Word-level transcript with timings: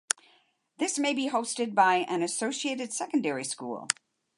This 0.79 0.97
may 0.97 1.13
be 1.13 1.29
hosted 1.29 1.75
by 1.75 1.97
an 1.97 2.23
associated 2.23 2.91
secondary 2.91 3.43
school. 3.43 3.87